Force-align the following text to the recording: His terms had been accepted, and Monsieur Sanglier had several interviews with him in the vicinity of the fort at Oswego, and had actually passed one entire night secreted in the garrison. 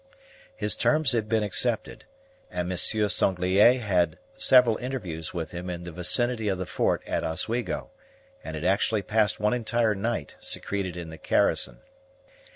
His 0.55 0.75
terms 0.75 1.11
had 1.11 1.29
been 1.29 1.43
accepted, 1.43 2.05
and 2.49 2.67
Monsieur 2.67 3.07
Sanglier 3.07 3.79
had 3.79 4.17
several 4.33 4.77
interviews 4.77 5.31
with 5.31 5.51
him 5.51 5.69
in 5.69 5.83
the 5.83 5.91
vicinity 5.91 6.47
of 6.47 6.57
the 6.57 6.65
fort 6.65 7.03
at 7.05 7.23
Oswego, 7.23 7.91
and 8.43 8.55
had 8.55 8.65
actually 8.65 9.03
passed 9.03 9.39
one 9.39 9.53
entire 9.53 9.93
night 9.93 10.37
secreted 10.39 10.97
in 10.97 11.11
the 11.11 11.17
garrison. 11.17 11.81